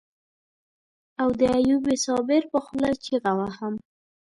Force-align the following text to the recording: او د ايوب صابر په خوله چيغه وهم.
او 1.21 1.29
د 1.39 1.41
ايوب 1.57 1.85
صابر 2.05 2.41
په 2.51 2.59
خوله 2.65 2.89
چيغه 3.03 3.31
وهم. 3.39 3.73